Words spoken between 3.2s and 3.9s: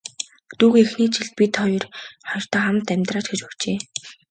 гэж урьжээ.